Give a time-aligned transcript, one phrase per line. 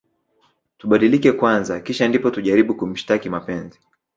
[0.79, 3.79] Tubadilike kwanza kisha ndipo tujaribu kumshtaki mapenzi